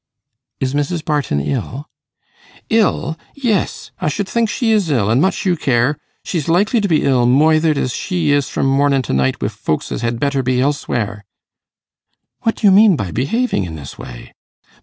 'Is 0.59 0.73
Mrs. 0.73 1.05
Barton 1.05 1.39
ill?' 1.39 1.85
'Ill 2.71 3.19
yes 3.35 3.91
I 4.01 4.09
should 4.09 4.27
think 4.27 4.49
she 4.49 4.71
is 4.71 4.89
ill, 4.89 5.11
an' 5.11 5.21
much 5.21 5.45
you 5.45 5.55
care. 5.55 5.95
She's 6.23 6.49
likely 6.49 6.81
to 6.81 6.87
be 6.87 7.03
ill, 7.05 7.27
moithered 7.27 7.77
as 7.77 7.93
she 7.93 8.31
is 8.31 8.49
from 8.49 8.65
mornin' 8.65 9.03
to 9.03 9.13
night, 9.13 9.39
wi' 9.39 9.47
folks 9.49 9.91
as 9.91 10.01
had 10.01 10.19
better 10.19 10.41
be 10.41 10.59
elsewhere.' 10.59 11.23
'What 12.41 12.55
do 12.55 12.65
you 12.65 12.71
mean 12.71 12.95
by 12.95 13.11
behaving 13.11 13.63
in 13.65 13.75
this 13.75 13.99
way? 13.99 14.33